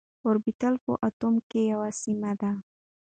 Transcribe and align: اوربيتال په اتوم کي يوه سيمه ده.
اوربيتال 0.25 0.75
په 0.85 0.91
اتوم 1.07 1.35
کي 1.49 1.61
يوه 1.71 1.89
سيمه 2.01 2.31
ده. 2.41 2.51